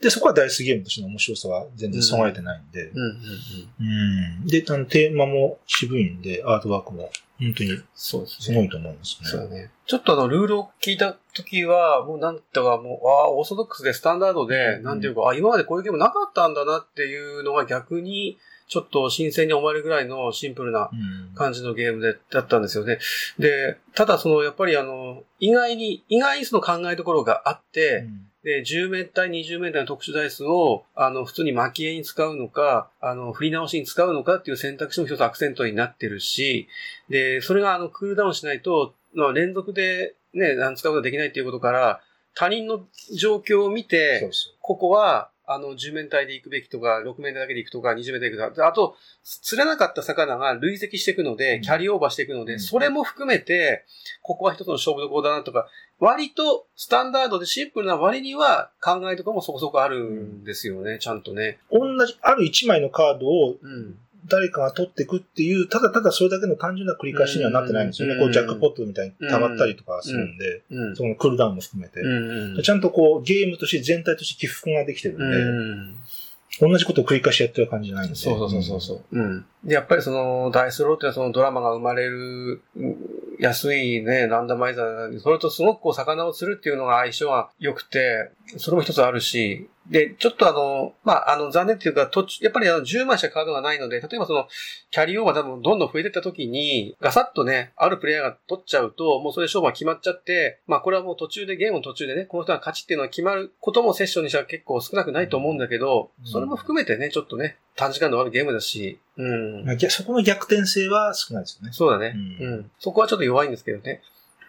[0.02, 4.42] で、そこはダイスゲームとしての面白さは全然損害てないんで、うんうんうん。
[4.42, 4.48] うん。
[4.48, 9.30] で、あの、テーマも渋いんで、アートワークも、本当にそうですすごいと思うんですね。
[9.30, 9.72] そうだね。
[9.86, 23.00] ちょっとあの、ルールを聞いたときは、もうなんとかもう、ああ、オーソドックスでスタンダードで、うんなんていうか、あ今までこういうゲームなかったんだなっていうのが逆に、ちょっと新鮮に思えるぐらいのシンプルなうん感じのゲームで、だったんですよね。
[23.40, 28.06] で、ただその、やっぱりあの、意外に、意外にその考えどころがあって、
[28.44, 36.70] で、10面体、20面体の特殊ダイスを、あの、普通に蒔絵に使うのか、あの、振り直しに使うのかっていう選択肢も一つアクセントになってるし、
[37.10, 42.02] で、それがあの、クールダウンしないと、まあ、連続でね、使うことができないっていうことから、
[42.34, 44.30] 他人の状況を見そて
[44.62, 53.84] ここは、あの、10面体で行くべきとか、6面体だけで行くとか、20面体で行くとか、あと、釣れなかった魚が累積していくので、うんキャリーオーバーしていくので、うんそれも含めて、
[54.22, 61.58] ここは一つの勝負どころだなとか、割とスタンダードでシンプルな割には考えとかもそこそこあるんですよね、ちゃんとね。
[61.72, 61.80] う。
[61.80, 63.98] 同じ、ある1枚のカードをうん。
[64.28, 68.16] 誰かが取っていくっていう、ただただそれだけの単純な繰り返しにはなってないんですよね。
[68.16, 70.96] うんこう、ジャックポットみたいに溜まったりとかするんで、うん。
[70.96, 72.64] そのクールダウンも含めて。
[72.64, 76.72] ちゃんとこう、ゲームとして全体として起伏ができてるんで、うん。
[76.72, 78.16] 同じことを繰り返しやってる感じじゃないんで。
[78.16, 79.20] そうそうそうそう。
[79.20, 79.46] うん。
[79.64, 82.98] で、やっぱりその、ダイスローっていうのはそのドラマが生まれる、うん
[83.40, 94.48] 安いね、ランダマイザーそれとすごくこう、魚を釣るっていうのが相性が良くて、それも一つあるし、で、ちょっとあの、まあ、あの、残念っていうか、途中、やっぱりあの、10枚しかカードがないので、例えばその、
[94.92, 106.28] キャリーオーバー多分どんどん増えていった時に、ガサッとね、あるプレイヤーが取っちゃうと、もうそれで勝負が決まっちゃって、まあ、これはもう途中で、ゲームの途中でね、この人が勝ちっていうのが決まることもセッションにしては結構少なくないと思うんだけど、うん。
[106.28, 109.80] それも含めてね、ちょっとね、短時間で終わるゲームだし、うん。
[109.90, 111.72] そこの逆転性は少ないですよね。
[111.72, 112.72] そうだね、ううんん。
[112.78, 114.02] そこはちょっと弱いんですけどね。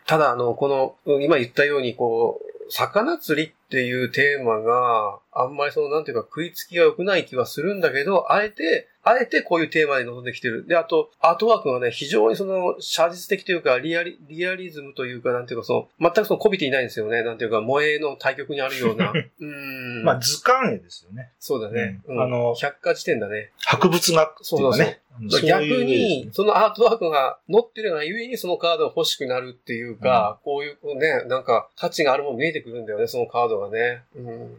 [0.05, 10.67] ただ、あの、この、うん今言ったように、こう、魚釣りっていうテーマがあんまりその、なんていうか食いつきが良くない気はするんだけど、あえて、あえてこういうテーマで臨んできてる。
[10.67, 17.23] で、あと、アートワークがね、非常にその、写実的というか、リアリ、リアリズムというか、なんていうか、その、全くその、こびていないんですよね。
[17.23, 19.13] なんていうか、萌えの対極にあるような。
[19.41, 20.05] うん。
[20.05, 21.31] まあ、図鑑絵ですよね。
[21.39, 22.01] そうだね。
[22.07, 23.53] うんあの百科事典だね。
[23.65, 25.01] 博物学っていうかね。
[25.29, 34.03] そう逆に、そのアートワークが載ってるがゆえにそのカードが欲しくなるっていうか、こういうね、なんか価値があるもの見えてくるんだよね、そのカードがね。
[34.17, 34.57] うん、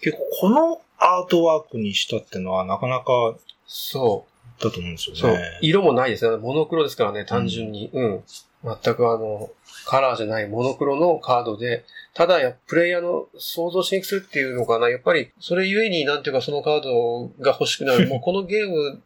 [0.00, 4.26] 結構このアートワークにしたってのはなかなかそ
[4.62, 5.18] だと思うんですよう。
[5.18, 5.58] そうね。。
[5.60, 6.36] 色もないですね。
[6.36, 7.90] モノクロですからね、単純に。
[7.92, 8.24] うん。
[8.64, 9.50] 全くあの、
[9.86, 14.88] カラーじゃないモノクロのカードで、ただや、プレイヤーの想像しにくくするっていうのかな。
[14.88, 18.06] やっぱり、それゆえになんていうかそのカードが欲しくなる。
[18.08, 19.02] もうこのゲーム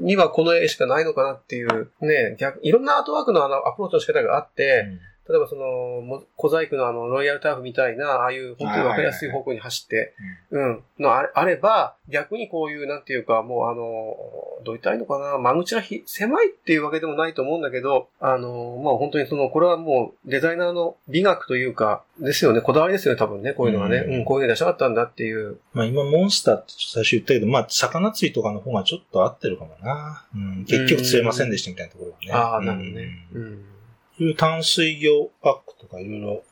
[0.00, 4.86] にはこの絵しかないのかなっていう、ね、逆、いろんなアートワークのあのアプローチの仕方があって、
[5.30, 5.62] 例えばその、
[6.00, 10.12] も小細工のあの、ロイヤルターフみたいな、ああいう本当にわかりやすい方向に走って、
[10.50, 14.16] うん、のあれあれば、逆にこういう、なんていうか、もうあの、
[14.64, 25.58] どう言ったらいいのかな、間口がひ狭いっていうわけでもないと思うんだけど、あの、まあ本当にその、これはもうデザイナーの美学というか、ですよね、こだわりですよね、多分ね、こういうのがね、うんうん、こういうの出したかったんだっていう。
[25.72, 30.26] まあ今、モンスターって最初言ったけど、まあ、魚釣りとかの方がちょっと合ってるかもな。
[30.34, 32.32] うん、結局釣れませんでしたみたいなところがね。
[32.32, 33.26] ああ、なるほどね。
[33.32, 33.38] う。
[33.38, 33.46] うんう
[34.24, 36.42] いう淡水魚パックとかいろいろある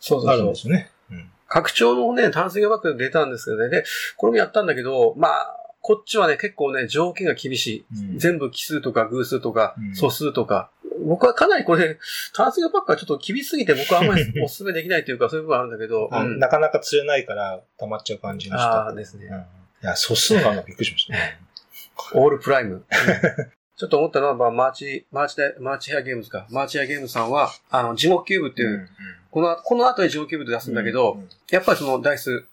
[0.00, 0.46] そうそうそう。
[0.46, 0.90] んですよね。
[1.10, 1.30] うん。
[1.48, 3.68] 拡張のね、淡水魚バッグ出たんですけどね。
[3.68, 3.84] で、
[4.16, 7.86] これもやったんだけど、まあ、こっちはね、結構ね、条件が厳しい。
[8.12, 10.70] うん全部奇数とか偶数とかうん素数とか。
[11.04, 11.98] 僕はかなりこれ、
[12.34, 16.08] 淡水魚バッグはちょっと厳しすぎて僕はあんまり お勧めできないというか、そういう部分あるんだけど。
[16.38, 18.64] なかなか釣れないから溜まっちゃう感じの人。
[18.64, 19.26] ああ、ですね。
[19.26, 19.34] うん。
[19.34, 19.42] い
[19.82, 21.40] や、素数なのびっくりしましたね。
[22.14, 22.84] オールプライム。
[23.82, 26.46] うんちょっと思ったのは、まあ、マーチ、マーチで、マーチヘアゲームズか。
[26.50, 28.88] マーチヘアゲームズさんは、あの、地獄キューブっていう、
[29.32, 32.44] この、この後で地獄キューブで出すんだけど、うんやっぱりそのダイス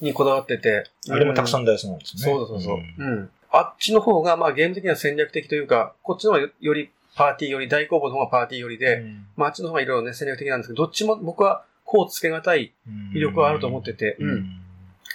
[0.00, 0.84] にこだわってて。
[1.10, 2.22] あれもたくさんんダイスなんですね。
[2.22, 2.76] そうそうそう。
[2.76, 3.30] んうん。
[3.50, 12.72] あっちの方が、まあゲーム的には戦略的というか、こっちの方がよよりパーティーより、大工房の方がパーティーよりで、うんまああっちの方がいろいろね、戦略的なんですけど、どっちも僕は、こうつけがたい
[13.12, 14.60] 魅力はあると思ってて、うん。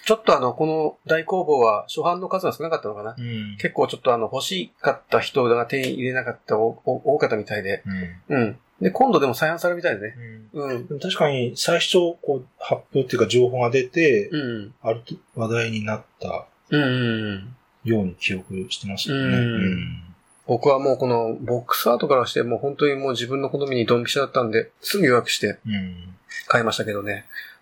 [0.06, 3.15] ちょっとあの、この大工房は初版の数が少なかったのかな。
[3.18, 3.58] うん。
[3.58, 7.82] 結構ちょっとあの、欲しかった人が手に入れなかったおお多かったみたいで、
[8.30, 8.38] うん。
[8.38, 8.60] うん。
[8.82, 10.15] で、今度でも再販されるみたいでね。
[10.54, 10.88] うんうん。
[10.88, 14.74] でも確かに最初、こう、発表っていうか情報が出て、うん。
[14.84, 17.56] あると話題になったうんうん。
[17.84, 19.38] ように記憶してますよね。
[19.38, 20.02] うん
[20.48, 25.74] 僕はもうこのボックスアートからしてもう本当にもう自分の好みにドンピシャだったんで、すぐ予約してうん。
[25.74, 26.15] うん。
[26.46, 27.13] 買いましたけどね。
[27.13, 27.55] うん。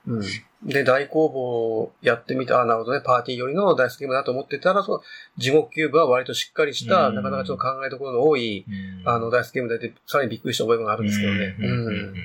[0.65, 5.01] で、大工房やってみた、あ、なるほどね、パーティー寄りのダイスゲームだと思ってたら、そう、
[5.37, 7.15] 地獄キューブは割としっかりした、うん。
[7.15, 8.71] なかなかちょっと考えどころの多い、う
[9.05, 9.09] ん。
[9.09, 11.55] あの、ダイスゲームでて、さらにびっくりした覚えがあるんですけどね。
[11.59, 11.65] うん。
[11.65, 11.71] うん。
[11.71, 11.87] うん。
[11.87, 12.15] うん。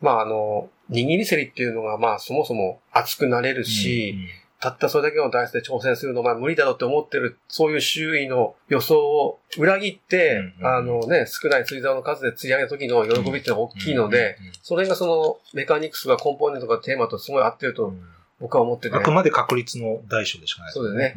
[0.00, 4.16] まあ、あの、握り競りっていうのが、まあ、そもそも熱くなれるし、
[4.64, 18.04] たったそれだけのダイスで挑戦するの、まあ無理だろうって思ってる、そういう周囲の予想を裏切って、うんうんあのね、少ない釣り竿の数で釣り上げた時の喜びっていうのが大きいので、それがそのメカニクスがコンポーネントとかテーマとすごい合ってるとうんうん
[18.40, 21.16] 僕は思っててあ、くまで確率の大小でしかないそうだよね。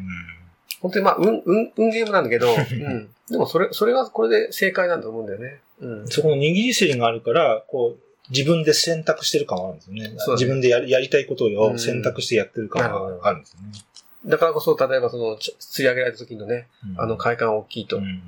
[0.80, 2.54] 本当にまあ、運、運、運ゲームなんだけど、 う
[2.90, 3.10] ん。
[3.30, 5.60] でもそれ、それがこれで正解なんだと思うんだよね。
[5.82, 6.08] うんうん。
[6.08, 10.10] そこの握り競りがあるから、こう、自分で選択してる感はあるんですよね。
[10.10, 13.72] ね自分でやりやりたいことうんを選択してやってる感はあるんですよね。
[14.26, 17.98] だからこそ、例えばその、ち釣り上げられた時のね、うんあの快感は大きいと。
[17.98, 18.22] うんうん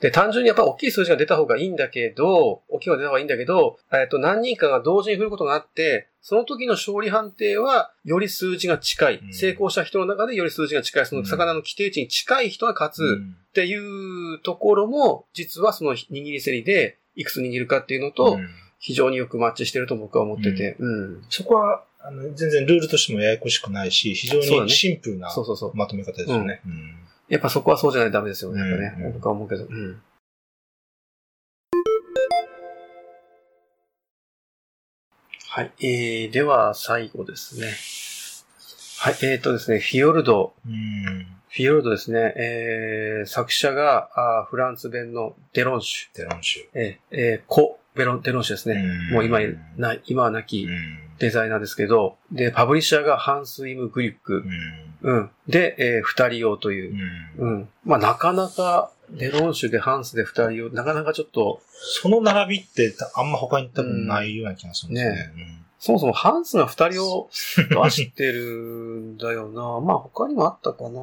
[0.00, 9.18] で、単純にやっぱ大きい数字が出た方がいいんだけど、大きい方が出た方がいいんだけど、えっと、何人かが同時に振ることがあって、その時の勝利判定は、より数字が近い。
[9.18, 11.06] うん成功した人の中でより数字が近い。
[11.06, 20.76] その魚の規定値に近い人が勝つうんっていうところも、実はその握り競りで、いくつ握るかっていうのとう、ん非常によくマッチしてると僕は思ってて。
[20.78, 21.24] うん。
[21.28, 25.72] そこは、あの、全然ルールとしてもややこしくないし、非常にシンプルなそうそうそう。
[25.74, 26.60] まとめ方ですよね。
[26.64, 28.60] うんやっぱそこはそうじゃないとダメですよね。
[28.60, 29.04] やっぱね。
[29.06, 29.64] うん僕は思うけど。
[29.64, 30.00] うん。
[35.48, 35.72] はい。
[35.80, 37.72] えー、では最後ですね。
[39.00, 39.14] はい。
[39.22, 40.54] えーとですね、フィヨルド。
[40.64, 41.26] うん。
[41.48, 42.34] フィヨルドですね。
[42.36, 46.16] えー、作者があーフランス弁のデロンシュ。
[46.16, 46.60] デロン州。
[46.74, 48.76] えー、えー、コ・ベロン、デロンシュですね。
[49.10, 54.44] うんもう今いない、今はなきうんデザイナーですけど、で、パブリッシャーがハンス・イム・グリュック。
[55.02, 55.30] うん。
[55.48, 56.94] で、えー、二人用という
[57.38, 57.44] う。
[57.44, 57.68] んうん。
[57.84, 65.66] まあ、なかなか、デロンシュでハンスで二人用、なかなかちょっと、その並びってあんま他に多分ないような気がするんですよね。
[65.78, 69.80] そもそもハンスが二人を出してるんだよな。
[69.84, 71.00] まあ他にもあったかな。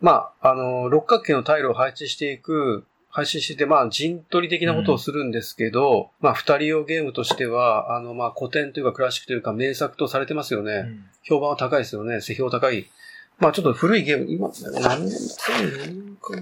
[0.00, 10.72] まあ、あの、六角形のタイルを配置していく、配置してて、まあ陣取り的なことをするんですけど、まあ二人用ゲームとしては、あの、まあ古典というかクラシックというか名作とされてますよね。
[10.72, 12.20] うん評判は高いですよね。
[12.20, 12.90] 世評高い。
[13.38, 16.34] まあちょっと古いゲーム、今、何年 ?2004 年か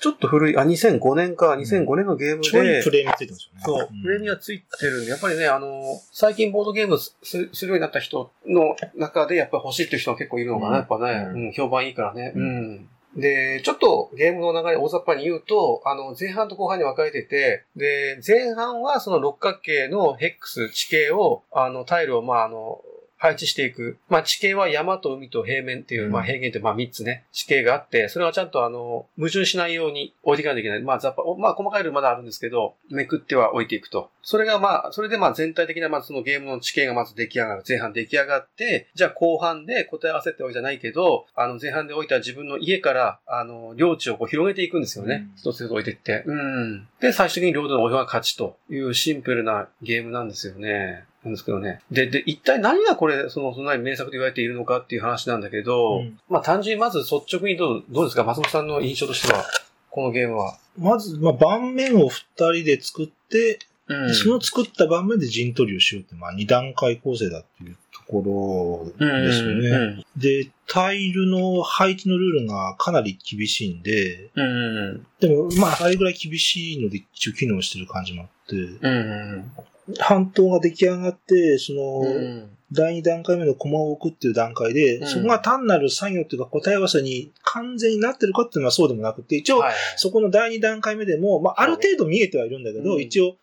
[0.00, 2.48] ちょっと古い、あ、2005年か、2005年のゲームで。
[2.48, 3.60] ちょいプレイについてますよね。
[3.64, 12.32] そう、んプレミアついてるんで、やっぱりね、あの、最近ボードゲームすするようになった人の中で、やっぱり欲しいっていう人が結構いるのかな、うんやっぱね、うんうん、評判いいからね。
[12.34, 12.88] ううんん。
[13.16, 22.80] で、ちょっとゲームの流れ大雑把に言うと、あの、前半と後半に分かれてて、で、前半はその六角形のヘックス、地形を、あの、タイルを、まあ、あの、
[23.20, 23.98] 配置していく。
[24.08, 30.82] まあ地形は山と海と平面っていう、うんまあ平原ってまあ3つね、地形があって、それはちゃんとあの、矛盾しないように置いていかないといけない。
[30.82, 34.10] まあ雑把、まあ細かいルールまだあるんですけど、めくっては置いていくと。
[34.22, 37.62] それがまあ、それでまあ全体的なまずそのゲームの地形がまず出来上がる。
[37.68, 45.14] 前半出来上がって、じゃあ後半で答え合わせってわけじゃないけど、あの前半で置いた自分の家から、あの、領地をこう広げていくんですよね。
[45.14, 46.22] うん一つずつ置いていって。
[46.26, 46.88] うん。
[47.00, 51.04] で、最終的に領土のおが勝ちというシンプルなゲームなんですよね。
[51.24, 51.80] なんですけどね。
[51.90, 58.24] で、で、一体何がこれ、その、そんなに名作と言われているのかっていう話なんだけど、うんまあ単純にまず率直にどう、どうですか？
[58.24, 59.44] 松本さんの印象としては、
[59.90, 60.58] このゲームは。
[60.78, 69.68] まず、まあ、盤面を二人で作って、うんその作った盤面で陣取りをしようって、まあ、二段階構成だっていうところですよね。
[69.68, 74.44] うんで、タイルの配置のルールがかなり厳しいんで、うん。
[74.44, 75.06] うん。
[75.18, 79.50] でも、まあ、あれぐらい厳しいので一応機能してる感じもあって、うん。
[79.98, 82.50] 半島が出来上がって、その、うん。
[82.72, 85.06] 第二段階目の駒を置くっていう段階で、うん。
[85.08, 89.74] そこが単なる作業っていうか答え合わせに完全になってるかっていうのはそうでもなくて、一応、はい。
[89.96, 93.00] そこの第二段階目でも、まあ、ある程度見えてはいるんだけど、うん。
[93.00, 93.36] 一応、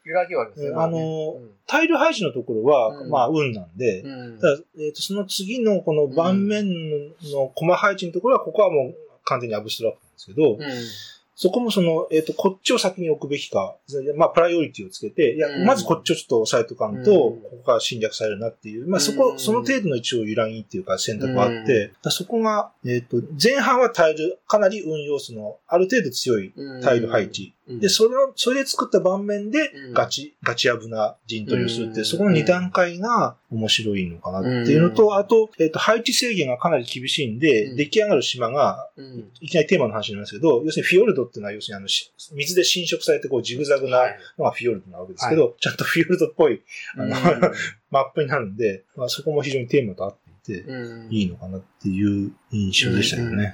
[0.82, 3.10] あのタイル配置のところは、うん。
[3.10, 11.17] まあ、運なんで、えーとその次のこの盤面のコマ配置のところは、ここはもう完全にアブストラクトなんですけど、うん。
[11.40, 13.76] そこもその、えっ、と、こっちを先に置くべきか、
[14.16, 15.66] まあ、プライオリティをつけて、いや、うん。
[15.66, 17.42] まずこっちをちょっと押さえとかんと、うん。
[17.42, 19.40] ここが侵略されるなっていう、まあ、そこ、うん。
[19.40, 27.54] その程度の一応揺らぎっていうか選択があって、そこが、えっ、と、前半はタイル、かなり運要素のある程度強いタイル配置。
[27.68, 27.80] うん。
[27.80, 32.06] で、それを、それで作った盤面でうん、ガチ、ガチ危な陣取りをするって、うん。
[32.06, 35.14] そこの二段階が面白いのかなっていうのと、うん。
[35.16, 37.76] あと、えっ、と、配置制限がかなり厳しいんで、うん。
[37.76, 39.32] 出来上がる島が、うん。
[39.42, 44.18] いきなりテーマの話になりますけど、要するにフィヨルドっていうのは、要するにあの、し水で侵食されてこうジグザグなはい。
[44.38, 46.62] のがフィヨルドなわけですけど、ちゃんとフィヨルドっぽい
[46.96, 47.12] あのうん。
[47.92, 51.14] マップになるんで、まあ、そこも非常にテーマと合っていて、うん。
[51.14, 53.54] いいのかなっていう印象でしたよね。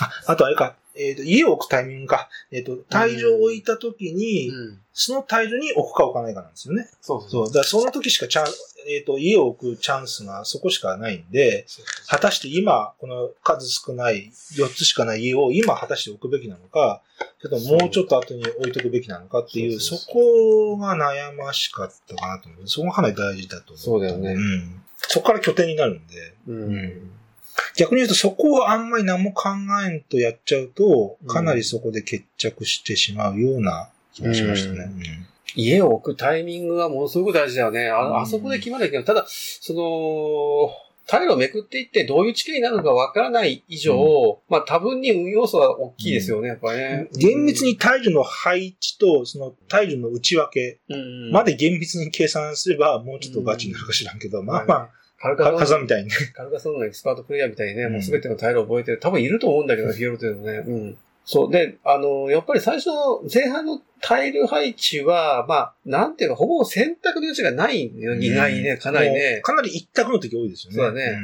[0.00, 2.28] ああとあれか、えっ、と、家を置くタイミングか。
[2.50, 4.78] えっ、と、タイルを置いた時に、うん。
[4.92, 6.88] そのタイルに置くか置かないかなんですよね。
[7.00, 7.46] そうそうそう。
[7.46, 8.46] だからその時しかチャン、
[8.88, 11.66] えっ、と、家を置くチャンスがそこしかないんで、
[12.08, 17.02] 果たして今、この数少ない、4つしかない家を今果たして置くべきなのか、
[17.40, 22.68] ちょっともうちょっと後に置いとくべきなのかっていう、そこが悩ましかったかなと思う。
[22.68, 23.78] そこがかなり大事だと思う。
[23.78, 24.82] そうだよねうん。
[24.96, 27.10] そこから拠点になるんで、ううんん。
[27.76, 29.50] 逆に言うとそこをあんまり何も考
[29.86, 34.84] えんとやっちゃうと、かなりそこで決着してしまうような気がしましたね。
[34.84, 35.02] うん。
[35.56, 37.86] 家を置くタイミングはものすごく大事だよね。
[37.86, 38.16] うん。
[38.18, 40.70] ああそこで決まるけど、ただ、その、
[41.10, 47.08] タイルをめくっていってどういう地形になるのかわからない以上、まあ多分に運要素は大きいですよね、やっぱね。
[47.18, 56.14] 厳密にタイルの配置と、そのタイルの内訳うん、まで厳密に計算すれば、もうちょっとガチになるか知らんけど、まあまあ、カルカソンみたいにね。
[56.34, 58.98] カルカソンのエキスパートプレイヤーみたいにね、うんもうすべてのタイルを覚えてる。
[58.98, 60.64] 多分いると思うんだけど、フィヨルトでもね。
[60.66, 60.98] うん。
[61.24, 61.52] そう。
[61.52, 68.14] で、あの、やっぱり最初の前半のタイル配置は、まあ、なんていうか、ほぼ選択の余地がないよ。
[68.14, 69.40] 意外にね、かなりね。
[69.42, 70.76] かなり一択の時多いですよね。
[70.76, 71.18] そうだね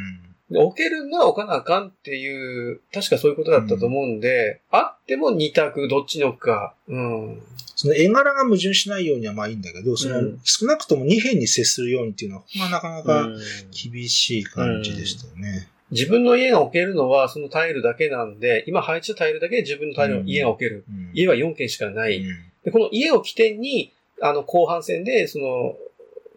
[0.50, 6.74] で置けるのは置かなあかんっていう、確かそういうことだったと思うんで、あっても二択、どっちに置くか。
[6.88, 7.42] うん。
[7.74, 13.38] その絵柄が矛盾しないようにはまあいいんだけど、その、うん少なくとも二辺に接するようにっていうのは、まあなかなかうん
[13.70, 15.68] 厳しい感じでしたよね。
[15.90, 20.84] 自分の家が置けるのはそのタイルだけなんで、今配置したタイルだけで自分のタイルのうん家が置ける。
[20.88, 22.18] うん家は4軒しかない。
[22.18, 22.26] うん
[22.66, 25.76] で、この家を起点に、あの、後半戦で、その、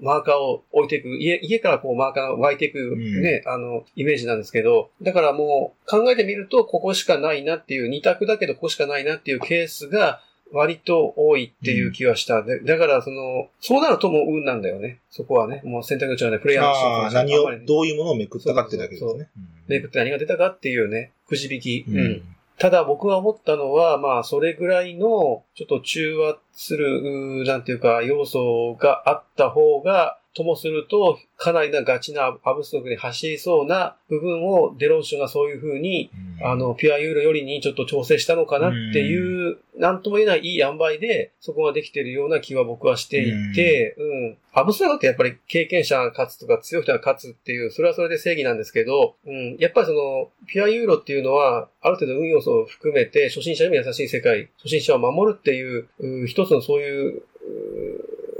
[0.01, 12.41] マーカーを置いていく、家、家からこうマーカーが湧いていくんね、あの、イメージなんですけど、だからもう考えてみると、ここしかないなっていう、二択だけどここしかないなっていうケースが割と多いっていう気はした。
[12.43, 14.99] でだから、その、そうなるともう運なんだよね。
[15.09, 15.61] そこはね。
[15.63, 19.29] もう選択肢はね、プレイヤーのああ、何をどういうものをめくったかってだけですね。
[19.67, 21.85] めくって何が出たかっていうね、くじ引き。
[21.87, 36.11] うんうんただ僕が思ったのは、まあ、それぐらいの、ちょっと中和する、なんていうか、要素があった方が、ともすると、かなりなガチなアブストクに走りそうな部分を、デローションがそういう風に、
[36.41, 44.37] うんあの、ピュアユーロよりにちょっと調整したのかなっていう、なんとも言えないいい塩梅で、そこができているような気は僕はしていて、うん。
[44.53, 49.55] アブストラクトってやっぱり経験者が勝つとか強い人が勝つっていう、それはそれで正義なんですけど、うん。
[49.57, 57.23] やっぱりその、ピュアユーロっていうのは、ある程度運要素を含めて、初心者にも優しい世界、初心者を守るっていう、う一つのそういう、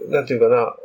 [0.08, 0.75] うなんていうかな、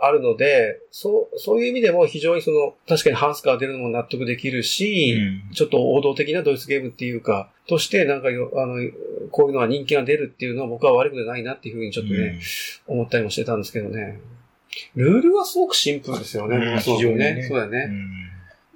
[0.00, 8.74] ああるので、そう、そういう意味でも非常にその、確かにハンスカー出るのも納得できるし、うんちょっと王道的なドイツゲームっていうか、としてなんかよ、あの、
[9.30, 12.40] こういうのは人気が出るっていうのは僕は悪くないなっていうふうにちょっとね、
[12.86, 14.20] 思ったりもしてたんですけどね。
[14.94, 16.56] ルールはすごくシンプルですよね。
[16.56, 17.86] うんそう非常にねそうだよね。
[17.88, 18.28] うん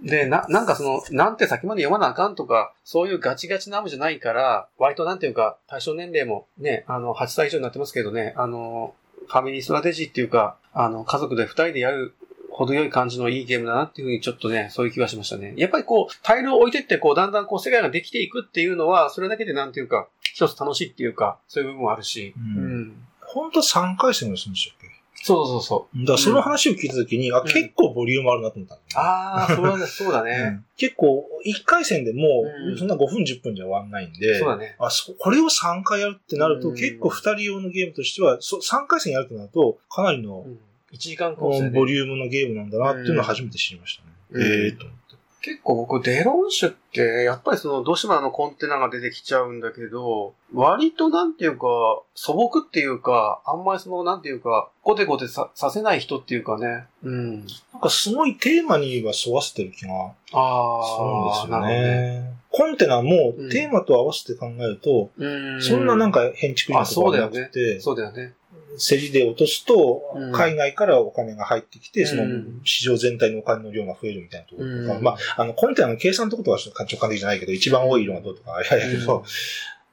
[0.04, 8.94] で、な、なんかその、なんて先まで読まなあかんとか、そういうガチガチなゲームじゃないから、割となんていうか、対象年齢もね、あの、8歳以上になってますけどね、あの、
[9.28, 12.14] ファミリーストラテジーっていうか、あの、家族で2人でやる、
[12.50, 15.54] 程よい感じのいいゲームだなっていうふうにちょっとね、そういう気がしましたね。
[15.56, 22.34] やっぱりこう、タイルを置いてって、こう、だんだんこう、世界ができていくっていうのは、それだけでなんていうか、一つ楽しいっていうか、そういう部分もあるし。
[22.36, 24.81] うんほんと3回戦もするんでしたっけ
[25.24, 25.98] そうそうそう。
[26.00, 30.30] だからその話を聞いたときに、あ、ん結構ボリュームあるなと思ったああ、それはね、そうだね。
[30.32, 34.74] うん結構、1回戦でもう、んそんな5分10分じゃ終わんないんで、そうだね。
[34.80, 40.58] あ、そ、これを3回やるってなると、うん結構2人用のゲームとしては、そ3回戦やるとなると、かなりのうん。
[40.92, 41.78] 1時間コースで、ね。
[41.78, 44.08] ボリュームのゲームなんだなっていうのを初めて知りましたね。
[44.32, 45.01] うんええと思って。
[45.42, 51.66] 結構僕、デロンシュって、やっぱりその、どうしてもあのコンテナが出てきちゃうんだけど、割となんていうか、
[52.14, 56.84] 素朴っていうか、あんまりその、なんていうか、コテコテささせない人っていうかね。
[57.02, 57.38] うん。
[57.72, 62.32] なんかすごいテーマには沿わせてる気がああ、するんですよね。
[62.50, 65.10] コンテナもうんテーマと合わせて考えると。
[65.16, 65.60] うん。
[65.60, 68.34] そんななんか変築なところはなくあて、そうだよね。
[68.78, 72.22] 競りで落とすとうん、海外からお金が入ってきて、うんその
[72.64, 79.24] 市場全体のお金の量が増えるみたいなところとか、うんまあ、あの、コンテナの計算とかは直感的じゃないけど、一番多い色がどうとかあれやけど、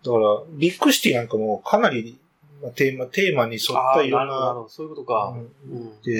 [0.03, 2.19] だから、ビッグシティなんかもかなり、
[2.61, 4.69] まあ、テーマ、テーマに沿ったいろんなるほど、なるな、ほど。
[4.69, 5.35] そういうことか。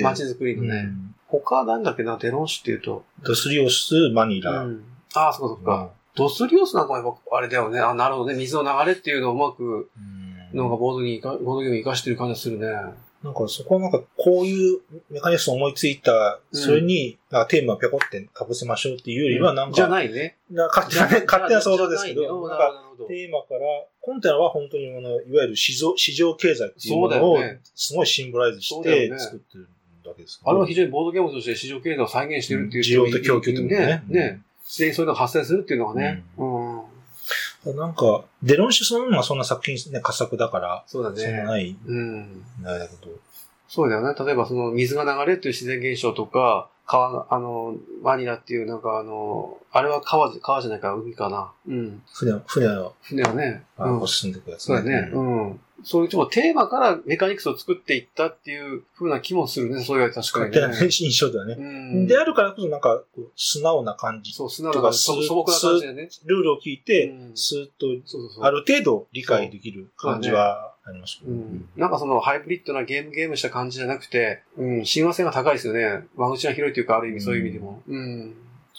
[0.02, 0.76] 街づくりのね。
[0.76, 3.04] うん他なんだっけな、デロンシュっていうと。
[3.22, 4.84] ドスリオス、マニラ、うん。
[5.14, 5.90] ああ、そうかそうか。
[6.16, 7.78] ドスリオスなんかもやっぱあれだよね。
[7.78, 8.34] あ、なるほどね。
[8.34, 10.19] 水の流れっていうのをうまく、うん
[10.52, 12.66] なんかボードにか、ボードゲームに活かしてる感じがするね。
[13.22, 14.80] なんかそこはなんかこういう
[15.10, 20.36] メカニズムを思いついた、うんそれになんかテーマをぴょこってかぶせましょうっていうよりは、なんか、じゃないね。
[20.50, 22.72] な勝手なね、勝手な想像ですけど、なんか。
[23.06, 23.60] テーマから、
[24.00, 27.38] コンテナは本当にあの、いわゆる市場市場経済っていうものを
[27.74, 29.68] すごいシンボライズして作ってる
[30.06, 30.50] わけですけど。
[30.50, 34.02] あれは非常にボードゲームとして市場経済を再現してるっていう需要と供給ってことね。
[34.08, 34.40] ね。
[34.64, 36.22] 自然にそういうのが発生するっていうのはね。
[36.38, 36.59] うん。
[37.66, 41.42] うんなんか、デロンシュそのものはそんな作品、ね、佳作だから、そうだそんなね。
[41.44, 42.44] ない、うん。
[42.64, 43.12] あれだけど。
[43.68, 44.14] そうだよね。
[44.18, 51.52] 例えばその水が流れるっていう自然現象とか、川が、あの、マニラっていうなんかあの、あれは川じ、川じゃないか、海かな。
[51.68, 52.02] うん。
[52.12, 53.62] 船、船を、船はね。
[53.78, 54.08] うんあこう。
[54.08, 55.10] 進んでいくやつ、そうだね。
[55.12, 55.60] うん。
[55.82, 59.82] そういうちょっとテーマからメカニクスを作っていったっていう風な気もするね。
[59.82, 60.90] そういう確かにね。
[60.90, 61.54] 印象ではね。
[61.58, 62.06] うん。
[62.06, 63.02] であるからこそなんか、
[63.36, 64.32] 素直な感じ。
[64.32, 66.08] そう、素直な素素朴な感じでね。
[66.26, 68.44] ルールを聞いてうん、スーッと。
[68.44, 71.68] ある程度理解できる感じはありますけどねうん。
[71.76, 76.06] なんかそのハイブリッドなゲームゲームした感じじゃなくて、うん、親和性が高いですよね。
[76.16, 77.82] 間口が広いというか、ある意味そういう意味でも。
[77.86, 78.34] うん。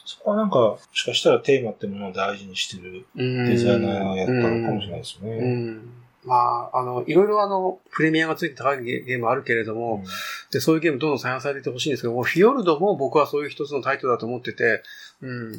[0.05, 5.55] そこはなんか、もしかしたらテーマってものを大事にしてるうんデザイナーがやったのかもしれないですようね。
[5.55, 6.00] ん。
[6.23, 10.03] まあ、あの、いろいろあの、プレミアがついて高いゲゲームあるけれども、
[10.51, 14.83] で、そういうゲームどんどん採用されてほしいんですけども、フィヨルドも僕はそういう一つのタイトルだと思ってて、
[15.21, 15.57] うん。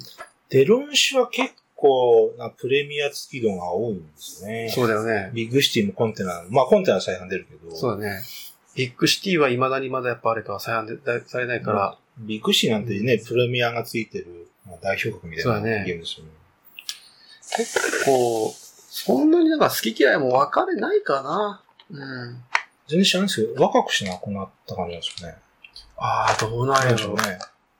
[0.50, 4.70] デロンシュは結構なプレミア付き度が多いんですね。
[4.72, 5.30] そうだよね。
[5.34, 8.20] ビッグシティもコンテナ、まあコンテナは再販出るけど、そうだね。
[8.76, 16.32] ビッグシティは未だにまだやっぱあれか、再販でだされないから、ビッグシティなんてね、プレミアがついてる、まあ、代表格みたいなゲームですよね。
[17.56, 18.54] 結構、
[18.94, 21.62] そんなになんか好き嫌いも分かれないかな。
[21.90, 22.44] うん。
[22.86, 25.36] 全然知らないですけど、若くしなくなった感じなんですよね。
[25.96, 27.38] ああ、どうなんなんやろでしょうね。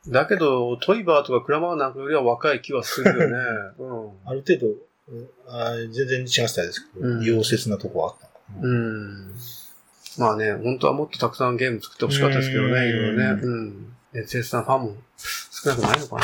[0.09, 3.37] だけど、トイバーとかクラマーなんかよりは若い気はするよね。
[3.79, 4.11] うん。
[4.25, 4.69] ある程度、
[5.09, 8.69] うんあー全然違うスタイルですけど、うん溶接なとこはあったのかな。
[8.69, 9.35] うん。
[10.17, 13.43] まあね、本当はもっとたくさんゲーム作ってほしかったですけどね、うんいろいろね。
[13.43, 13.97] うん。
[14.15, 16.23] で、絶賛ファンも少なくないのかな。